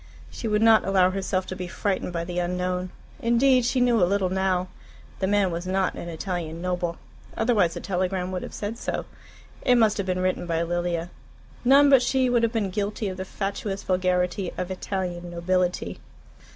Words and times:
She 0.31 0.47
would 0.47 0.63
not 0.63 0.83
allow 0.83 1.11
herself 1.11 1.45
to 1.45 1.55
be 1.55 1.67
frightened 1.67 2.11
by 2.11 2.25
the 2.25 2.39
unknown. 2.39 2.89
Indeed 3.19 3.65
she 3.65 3.79
knew 3.79 4.01
a 4.03 4.09
little 4.09 4.29
now. 4.31 4.67
The 5.19 5.27
man 5.27 5.51
was 5.51 5.67
not 5.67 5.93
an 5.93 6.09
Italian 6.09 6.59
noble, 6.59 6.97
otherwise 7.37 7.75
the 7.75 7.81
telegram 7.81 8.31
would 8.31 8.41
have 8.41 8.51
said 8.55 8.79
so. 8.79 9.05
It 9.61 9.75
must 9.75 9.97
have 9.97 10.07
been 10.07 10.17
written 10.21 10.47
by 10.47 10.63
Lilia. 10.63 11.11
None 11.63 11.91
but 11.91 12.01
she 12.01 12.31
would 12.31 12.41
have 12.41 12.51
been 12.51 12.71
guilty 12.71 13.09
of 13.09 13.17
the 13.17 13.25
fatuous 13.25 13.83
vulgarity 13.83 14.51
of 14.57 14.71
"Italian 14.71 15.29
nobility." 15.29 15.99